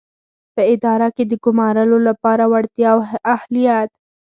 په 0.55 0.61
اداره 0.73 1.07
کې 1.15 1.23
د 1.27 1.33
ګومارنو 1.43 1.97
لپاره 2.07 2.43
وړتیا 2.51 2.89
او 2.93 2.99
اهلیت. 3.35 3.89